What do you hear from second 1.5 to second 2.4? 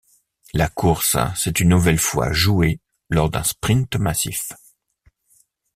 une nouvelle fois